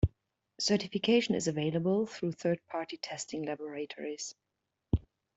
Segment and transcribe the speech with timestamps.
[0.59, 4.33] Certification is available through third party testing laboratories.